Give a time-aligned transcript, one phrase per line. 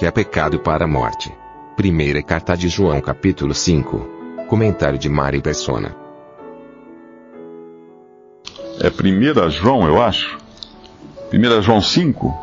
[0.00, 1.30] Que é pecado para a morte?
[1.76, 3.98] Primeira carta de João capítulo 5.
[4.48, 5.94] Comentário de Mari Persona.
[8.80, 10.38] É 1 João, eu acho.
[11.30, 12.34] 1 João 5,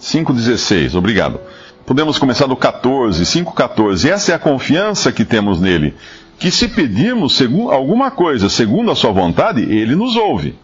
[0.00, 0.94] 5,16.
[0.94, 1.38] Obrigado.
[1.84, 4.08] Podemos começar do 14, 5,14.
[4.08, 5.94] Essa é a confiança que temos nele.
[6.38, 7.38] Que se pedirmos
[7.70, 10.54] alguma coisa segundo a sua vontade, ele nos ouve.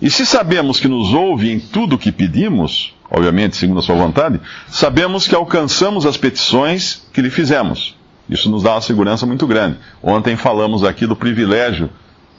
[0.00, 3.94] E se sabemos que nos ouve em tudo o que pedimos, obviamente segundo a sua
[3.94, 7.94] vontade, sabemos que alcançamos as petições que lhe fizemos.
[8.28, 9.76] Isso nos dá uma segurança muito grande.
[10.02, 11.90] Ontem falamos aqui do privilégio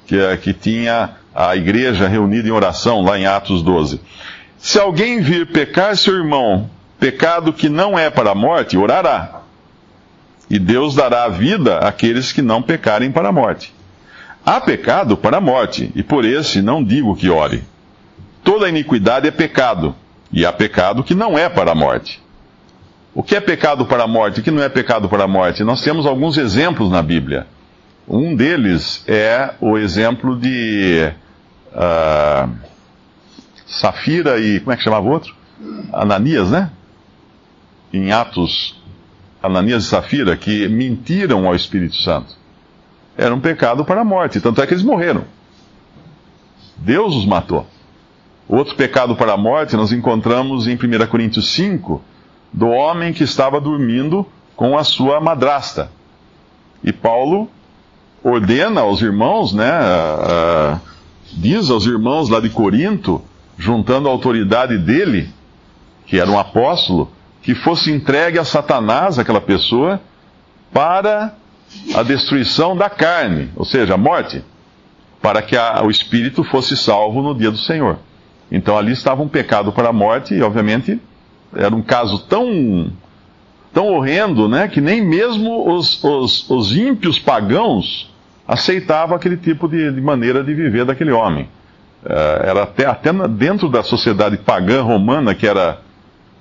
[0.08, 4.02] que, que tinha a igreja reunida em oração, lá em Atos 12.
[4.58, 9.42] Se alguém vir pecar seu irmão, pecado que não é para a morte, orará.
[10.50, 13.74] E Deus dará vida àqueles que não pecarem para a morte.
[14.46, 17.64] Há pecado para a morte, e por esse não digo que ore.
[18.44, 19.96] Toda iniquidade é pecado,
[20.34, 22.22] e há pecado que não é para a morte.
[23.14, 25.64] O que é pecado para a morte o que não é pecado para a morte?
[25.64, 27.45] Nós temos alguns exemplos na Bíblia.
[28.08, 31.12] Um deles é o exemplo de
[31.72, 32.52] uh,
[33.67, 34.59] Safira e.
[34.59, 35.36] Como é que chamava o outro?
[35.94, 36.72] Ananias, né?
[37.94, 38.81] Em Atos,
[39.42, 42.36] Ananias e Safira, que mentiram ao Espírito Santo.
[43.16, 45.23] Era um pecado para a morte, tanto é que eles morreram.
[46.78, 47.68] Deus os matou.
[48.48, 52.02] Outro pecado para a morte nós encontramos em 1 Coríntios 5,
[52.52, 55.90] do homem que estava dormindo com a sua madrasta.
[56.84, 57.50] E Paulo
[58.24, 60.80] ordena aos irmãos, né, uh,
[61.34, 63.22] diz aos irmãos lá de Corinto,
[63.58, 65.30] juntando a autoridade dele,
[66.06, 67.12] que era um apóstolo,
[67.42, 70.00] que fosse entregue a Satanás, aquela pessoa,
[70.72, 71.36] para
[71.96, 74.44] a destruição da carne, ou seja, a morte,
[75.22, 77.98] para que a, o espírito fosse salvo no dia do Senhor.
[78.52, 81.00] Então ali estava um pecado para a morte, e obviamente
[81.56, 82.92] era um caso tão,
[83.74, 88.12] tão horrendo, né, que nem mesmo os, os, os ímpios pagãos
[88.48, 91.48] aceitavam aquele tipo de, de maneira de viver daquele homem.
[92.03, 95.80] Uh, era até, até dentro da sociedade pagã romana, que era,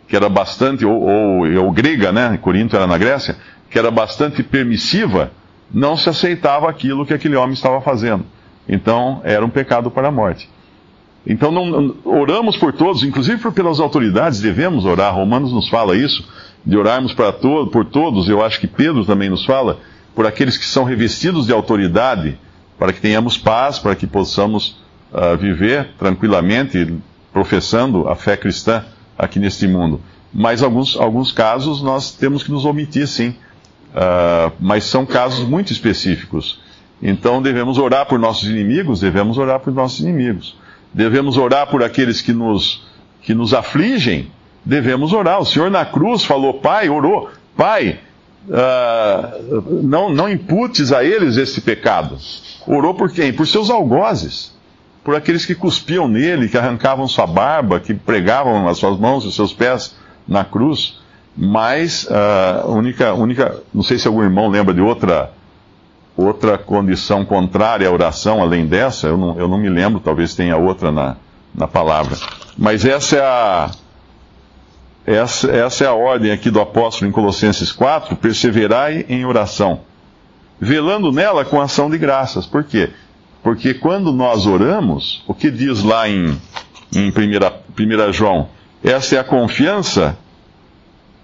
[0.09, 3.37] que era bastante, ou, ou, ou grega, né, Corinto era na Grécia,
[3.71, 5.31] que era bastante permissiva,
[5.73, 8.25] não se aceitava aquilo que aquele homem estava fazendo.
[8.69, 10.51] Então, era um pecado para a morte.
[11.27, 15.15] Então, não, oramos por todos, inclusive pelas autoridades, devemos orar.
[15.15, 16.27] Romanos nos fala isso,
[16.65, 18.29] de orarmos para to por todos.
[18.29, 19.79] Eu acho que Pedro também nos fala,
[20.15, 22.37] por aqueles que são revestidos de autoridade,
[22.79, 24.77] para que tenhamos paz, para que possamos
[25.13, 26.95] uh, viver tranquilamente,
[27.33, 28.85] professando a fé cristã
[29.17, 30.01] aqui neste mundo.
[30.35, 33.35] Mas alguns, alguns casos nós temos que nos omitir, sim.
[33.95, 36.61] Uh, mas são casos muito específicos.
[37.03, 40.57] Então devemos orar por nossos inimigos, devemos orar por nossos inimigos.
[40.93, 42.83] Devemos orar por aqueles que nos,
[43.23, 44.31] que nos afligem,
[44.65, 45.41] devemos orar.
[45.41, 47.99] O Senhor na cruz falou, Pai, orou, Pai,
[48.49, 52.19] uh, não, não imputes a eles esse pecado.
[52.67, 53.33] Orou por quem?
[53.33, 54.55] Por seus algozes,
[55.03, 59.29] por aqueles que cuspiam nele, que arrancavam sua barba, que pregavam as suas mãos e
[59.29, 59.97] os seus pés
[60.29, 61.01] na cruz.
[61.35, 65.31] Mas a uh, única, única, não sei se algum irmão lembra de outra
[66.17, 70.57] outra condição contrária à oração além dessa, eu não, eu não me lembro, talvez tenha
[70.57, 71.17] outra na,
[71.55, 72.17] na palavra.
[72.57, 73.71] Mas essa é a
[75.05, 79.81] essa, essa é a ordem aqui do apóstolo em Colossenses 4, perseverai em oração,
[80.61, 82.47] velando nela com ação de graças.
[82.47, 82.91] Por quê?
[83.43, 86.39] Porque quando nós oramos, o que diz lá em,
[86.95, 88.49] em 1 João?
[88.85, 90.17] Essa é a confiança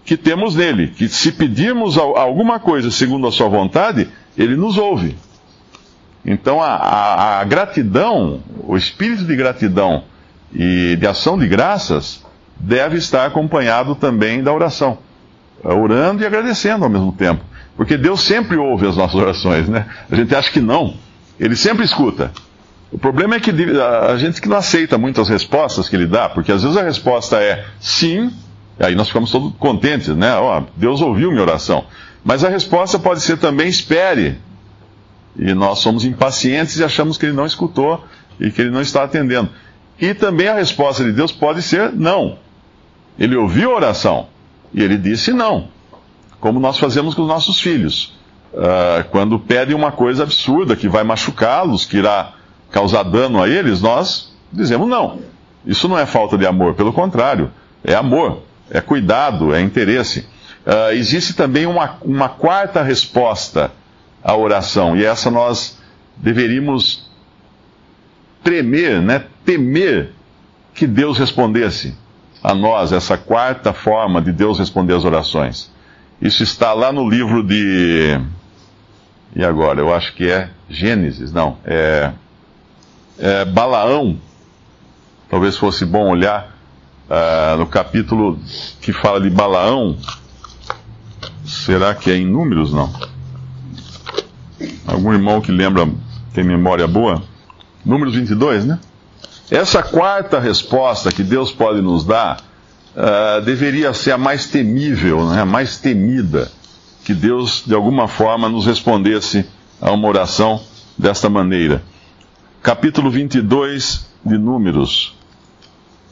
[0.05, 4.09] que temos nele, que se pedirmos alguma coisa segundo a sua vontade,
[4.39, 5.17] ele nos ouve.
[6.25, 10.05] Então a, a, a gratidão, o espírito de gratidão
[10.55, 12.25] e de ação de graças
[12.57, 14.99] deve estar acompanhado também da oração,
[15.63, 17.45] orando e agradecendo ao mesmo tempo,
[17.77, 19.87] porque Deus sempre ouve as nossas orações, né?
[20.11, 20.95] A gente acha que não,
[21.39, 22.33] Ele sempre escuta.
[22.91, 26.51] O problema é que a gente que não aceita muitas respostas que Ele dá, porque
[26.51, 28.33] às vezes a resposta é sim,
[28.81, 30.35] Aí nós ficamos todos contentes, né?
[30.37, 31.85] Ó, Deus ouviu minha oração.
[32.29, 34.39] Mas a resposta pode ser também espere.
[35.35, 38.05] E nós somos impacientes e achamos que ele não escutou
[38.39, 39.49] e que ele não está atendendo.
[39.99, 42.37] E também a resposta de Deus pode ser não.
[43.19, 44.27] Ele ouviu a oração
[44.75, 45.69] e ele disse não.
[46.39, 48.15] Como nós fazemos com os nossos filhos.
[48.53, 52.35] Uh, quando pedem uma coisa absurda que vai machucá-los, que irá
[52.71, 55.21] causar dano a eles, nós dizemos não.
[55.65, 57.51] Isso não é falta de amor, pelo contrário,
[57.83, 60.27] é amor, é cuidado, é interesse.
[60.69, 63.73] Uh, existe também uma, uma quarta resposta
[64.23, 65.79] à oração, e essa nós
[66.15, 67.09] deveríamos
[68.45, 70.13] tremer, né, temer
[70.75, 71.97] que Deus respondesse
[72.43, 75.71] a nós, essa quarta forma de Deus responder as orações.
[76.21, 78.21] Isso está lá no livro de.
[79.35, 79.81] E agora?
[79.81, 81.57] Eu acho que é Gênesis, não.
[81.65, 82.13] É,
[83.19, 84.19] é Balaão.
[85.31, 86.55] Talvez fosse bom olhar
[87.09, 88.39] uh, no capítulo
[88.83, 89.97] que fala de Balaão.
[91.69, 92.73] Será que é em números?
[92.73, 92.91] Não.
[94.87, 95.87] Algum irmão que lembra,
[96.33, 97.23] tem memória boa?
[97.85, 98.79] Números 22, né?
[99.51, 102.41] Essa quarta resposta que Deus pode nos dar
[102.97, 105.43] uh, deveria ser a mais temível, né?
[105.43, 106.51] a mais temida,
[107.05, 109.45] que Deus de alguma forma nos respondesse
[109.79, 110.63] a uma oração
[110.97, 111.83] desta maneira.
[112.63, 115.15] Capítulo 22 de Números.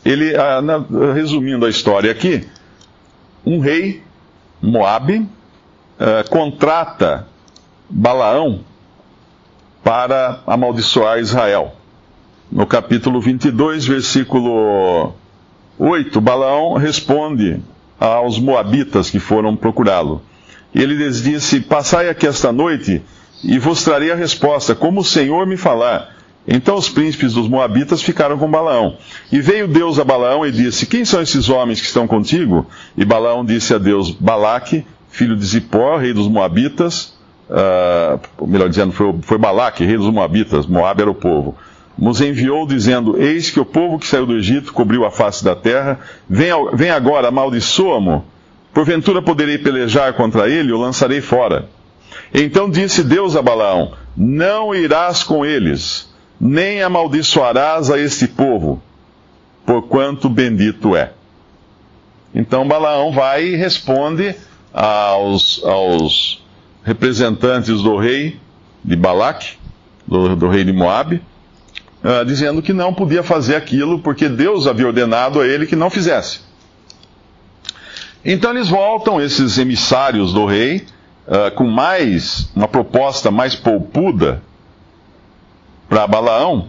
[0.04, 2.46] Ele, uh, na, resumindo a história aqui,
[3.42, 4.02] um rei,
[4.60, 5.26] Moabe,
[6.00, 7.26] uh, contrata
[7.88, 8.60] Balaão
[9.82, 11.74] para amaldiçoar Israel.
[12.50, 15.14] No capítulo 22, versículo
[15.78, 17.60] 8, Balaão responde
[17.98, 20.22] aos moabitas que foram procurá-lo.
[20.74, 23.02] Ele lhes disse: Passai aqui esta noite
[23.42, 26.14] e vos trarei a resposta, como o Senhor me falar.
[26.48, 28.96] Então os príncipes dos moabitas ficaram com Balaão.
[29.32, 32.66] E veio Deus a Balaão e disse: Quem são esses homens que estão contigo?
[32.96, 37.16] E Balaão disse a Deus: Balaque, filho de Zippor, rei dos moabitas,
[37.48, 41.56] uh, melhor dizendo, foi, foi Balaque, rei dos Moabitas, Moab era o povo,
[41.96, 45.56] nos enviou dizendo: Eis que o povo que saiu do Egito cobriu a face da
[45.56, 45.98] terra,
[46.28, 48.26] vem, vem agora, amaldiçoa-mo,
[48.74, 51.66] porventura poderei pelejar contra ele, o lançarei fora.
[52.34, 58.82] Então disse Deus a Balaão: Não irás com eles, nem amaldiçoarás a este povo,
[59.64, 61.12] porquanto bendito é.
[62.34, 64.34] Então Balaão vai e responde
[64.76, 66.44] aos, aos
[66.84, 68.38] representantes do rei
[68.84, 69.56] de Balaque,
[70.06, 71.22] do, do rei de Moabe,
[72.04, 75.88] uh, dizendo que não podia fazer aquilo porque Deus havia ordenado a ele que não
[75.88, 76.40] fizesse.
[78.22, 80.84] Então eles voltam, esses emissários do rei,
[81.26, 84.42] uh, com mais, uma proposta mais polpuda
[85.88, 86.68] para Balaão,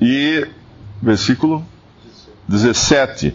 [0.00, 0.46] e,
[1.00, 1.64] versículo
[2.48, 3.34] 17: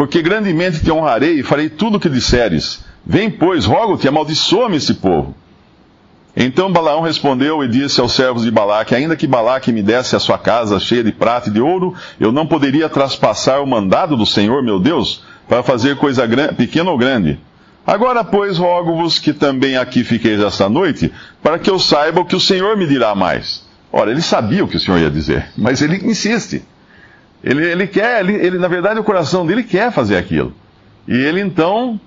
[0.00, 4.94] Porque grandemente te honrarei e farei tudo o que disseres Vem, pois, rogo-te, amaldiçoa-me esse
[4.94, 5.34] povo.
[6.34, 10.18] Então Balaão respondeu e disse aos servos de Balaque: Ainda que Balaque me desse a
[10.18, 14.24] sua casa cheia de prata e de ouro, eu não poderia traspassar o mandado do
[14.24, 16.26] Senhor, meu Deus, para fazer coisa
[16.56, 17.38] pequena ou grande.
[17.86, 21.12] Agora, pois, rogo-vos que também aqui fiqueis esta noite,
[21.42, 23.68] para que eu saiba o que o Senhor me dirá mais.
[23.92, 26.62] Ora, ele sabia o que o Senhor ia dizer, mas ele insiste.
[27.42, 30.54] Ele, ele quer, ele, ele, na verdade, o coração dele quer fazer aquilo.
[31.08, 31.98] E ele então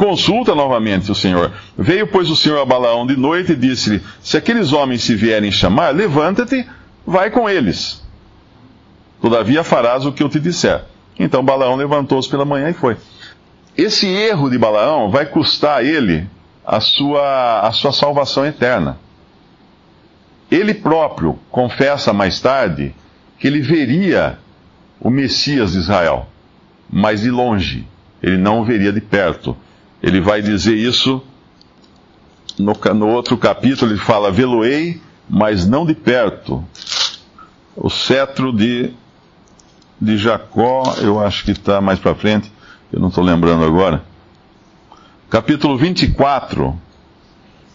[0.00, 1.52] Consulta novamente o Senhor.
[1.76, 5.52] Veio, pois, o Senhor a Balaão de noite e disse-lhe: Se aqueles homens se vierem
[5.52, 6.66] chamar, levanta-te,
[7.06, 8.02] vai com eles.
[9.20, 10.84] Todavia farás o que eu te disser.
[11.18, 12.96] Então Balaão levantou-se pela manhã e foi.
[13.76, 16.26] Esse erro de Balaão vai custar a ele
[16.64, 18.96] a sua, a sua salvação eterna.
[20.50, 22.94] Ele próprio confessa mais tarde
[23.40, 24.38] que ele veria
[25.00, 26.28] o Messias de Israel,
[26.88, 27.84] mas de longe.
[28.22, 29.56] Ele não o veria de perto
[30.02, 31.22] ele vai dizer isso
[32.58, 36.64] no, no outro capítulo, ele fala: Veloei, mas não de perto.
[37.76, 38.92] O cetro de,
[40.00, 42.52] de Jacó, eu acho que está mais para frente,
[42.92, 44.02] eu não estou lembrando agora.
[45.28, 46.78] Capítulo 24,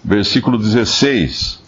[0.04, 1.64] versículo 16.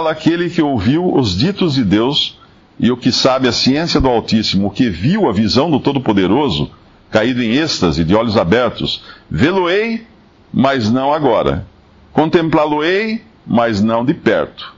[0.00, 2.38] Fala aquele que ouviu os ditos de Deus
[2.78, 6.70] e o que sabe a ciência do Altíssimo, o que viu a visão do Todo-Poderoso
[7.10, 9.02] caído em êxtase, de olhos abertos.
[9.30, 10.06] Vê-lo-ei,
[10.50, 11.66] mas não agora.
[12.14, 14.74] Contemplá-lo-ei, mas não de perto.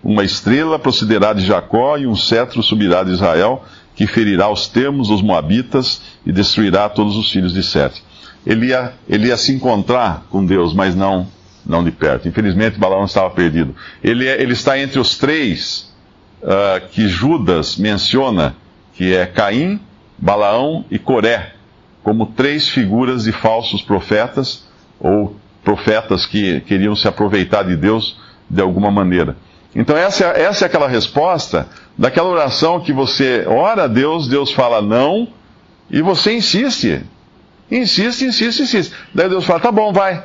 [0.00, 3.64] Uma estrela procederá de Jacó e um cetro subirá de Israel,
[3.96, 8.00] que ferirá os termos dos Moabitas e destruirá todos os filhos de Sete.
[8.46, 11.26] Ele ia, ele ia se encontrar com Deus, mas não,
[11.72, 12.28] não de perto.
[12.28, 13.74] Infelizmente, Balaão estava perdido.
[14.04, 15.92] Ele, é, ele está entre os três
[16.42, 18.54] uh, que Judas menciona,
[18.94, 19.80] que é Caim,
[20.18, 21.54] Balaão e Coré
[22.02, 24.64] como três figuras de falsos profetas,
[24.98, 28.18] ou profetas que queriam se aproveitar de Deus
[28.50, 29.36] de alguma maneira.
[29.74, 34.82] Então, essa, essa é aquela resposta daquela oração que você ora a Deus, Deus fala
[34.82, 35.28] não,
[35.90, 37.02] e você insiste.
[37.70, 38.94] Insiste, insiste, insiste.
[39.14, 40.24] Daí Deus fala: tá bom, vai.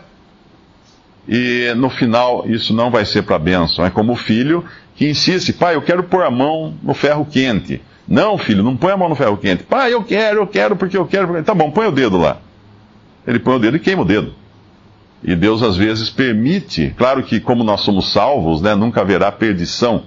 [1.28, 3.86] E no final, isso não vai ser para bênção.
[3.86, 4.64] É como o filho
[4.96, 7.82] que insiste: pai, eu quero pôr a mão no ferro quente.
[8.08, 9.64] Não, filho, não põe a mão no ferro quente.
[9.64, 11.44] Pai, eu quero, eu quero, porque eu quero.
[11.44, 12.38] Tá bom, põe o dedo lá.
[13.26, 14.34] Ele põe o dedo e queima o dedo.
[15.24, 20.04] E Deus às vezes permite, claro que como nós somos salvos, né, nunca haverá perdição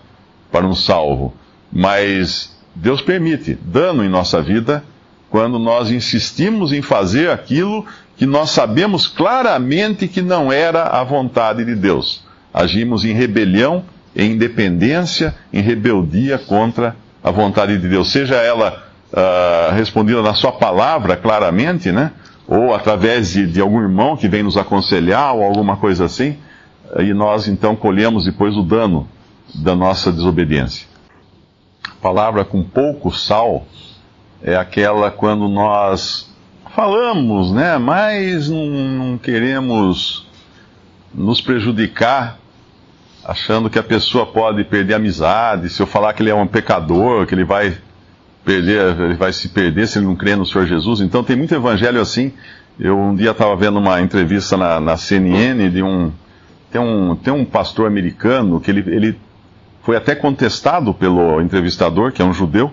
[0.51, 1.35] para um salvo,
[1.71, 4.83] mas Deus permite dano em nossa vida
[5.31, 11.65] quando nós insistimos em fazer aquilo que nós sabemos claramente que não era a vontade
[11.65, 12.23] de Deus.
[12.53, 13.85] Agimos em rebelião,
[14.15, 18.83] em independência, em rebeldia contra a vontade de Deus, seja ela
[19.13, 22.11] uh, respondida na sua palavra claramente, né?
[22.47, 26.37] ou através de, de algum irmão que vem nos aconselhar, ou alguma coisa assim,
[26.99, 29.09] e nós então colhemos depois o dano
[29.55, 30.89] da nossa desobediência.
[32.03, 33.65] Palavra com pouco sal
[34.43, 36.31] é aquela quando nós
[36.75, 40.27] falamos, né, mas não, não queremos
[41.13, 42.39] nos prejudicar,
[43.25, 46.47] achando que a pessoa pode perder a amizade, se eu falar que ele é um
[46.47, 47.77] pecador, que ele vai
[48.45, 51.01] perder, ele vai se perder se ele não crer no Senhor Jesus.
[51.01, 52.33] Então tem muito evangelho assim.
[52.79, 56.11] Eu um dia estava vendo uma entrevista na, na, CNN de um
[56.71, 57.15] tem, um.
[57.15, 59.21] tem um pastor americano que ele, ele
[59.83, 62.73] foi até contestado pelo entrevistador, que é um judeu,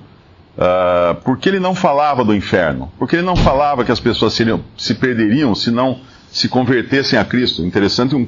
[0.57, 2.91] uh, porque ele não falava do inferno.
[2.97, 5.99] Porque ele não falava que as pessoas seriam, se perderiam se não
[6.31, 7.63] se convertessem a Cristo.
[7.65, 8.27] Interessante um,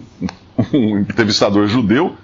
[0.73, 2.15] um entrevistador judeu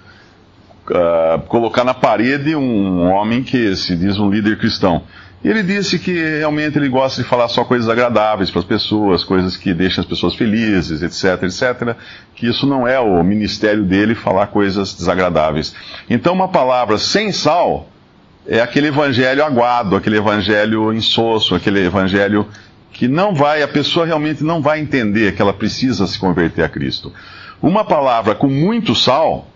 [0.90, 5.02] uh, colocar na parede um homem que se diz um líder cristão.
[5.44, 9.22] E ele disse que realmente ele gosta de falar só coisas agradáveis para as pessoas,
[9.22, 11.96] coisas que deixam as pessoas felizes, etc, etc.
[12.34, 15.74] Que isso não é o ministério dele falar coisas desagradáveis.
[16.08, 17.86] Então, uma palavra sem sal
[18.48, 22.46] é aquele evangelho aguado, aquele evangelho insosso, aquele evangelho
[22.92, 26.68] que não vai, a pessoa realmente não vai entender que ela precisa se converter a
[26.68, 27.12] Cristo.
[27.60, 29.46] Uma palavra com muito sal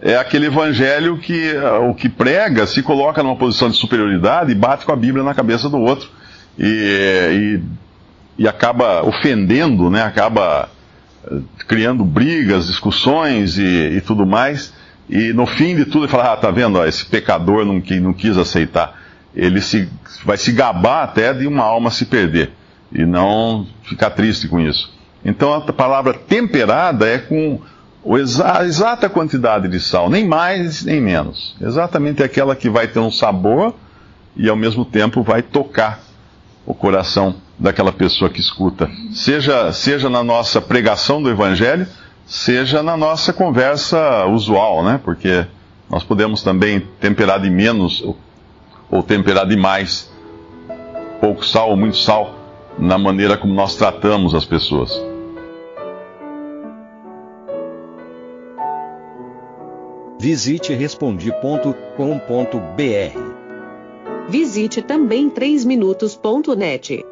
[0.00, 1.54] é aquele evangelho que
[1.88, 5.32] o que prega se coloca numa posição de superioridade e bate com a Bíblia na
[5.32, 6.10] cabeça do outro
[6.58, 7.60] e,
[8.38, 10.02] e, e acaba ofendendo, né?
[10.02, 10.68] acaba
[11.24, 14.72] eh, criando brigas, discussões e, e, tudo mais.
[15.12, 18.00] E no fim de tudo ele fala, ah, tá vendo, ó, esse pecador não, que
[18.00, 18.98] não quis aceitar.
[19.36, 19.86] Ele se,
[20.24, 22.50] vai se gabar até de uma alma se perder
[22.90, 24.90] e não ficar triste com isso.
[25.22, 27.60] Então a palavra temperada é com
[28.42, 31.56] a exata quantidade de sal, nem mais nem menos.
[31.60, 33.74] Exatamente aquela que vai ter um sabor
[34.34, 36.00] e ao mesmo tempo vai tocar
[36.64, 38.90] o coração daquela pessoa que escuta.
[39.12, 41.86] Seja, seja na nossa pregação do Evangelho,
[42.32, 44.98] seja na nossa conversa usual, né?
[45.04, 45.44] Porque
[45.90, 48.02] nós podemos também temperar de menos
[48.90, 50.10] ou temperar de mais,
[51.20, 52.34] pouco sal ou muito sal,
[52.78, 54.90] na maneira como nós tratamos as pessoas.
[60.18, 61.82] Visite respondi.com.br.
[64.28, 67.11] Visite também 3minutos.net.